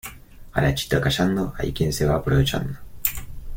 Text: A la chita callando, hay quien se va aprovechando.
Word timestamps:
A 0.53 0.61
la 0.63 0.71
chita 0.73 0.99
callando, 0.99 1.53
hay 1.59 1.71
quien 1.73 1.93
se 1.93 2.07
va 2.07 2.15
aprovechando. 2.15 2.73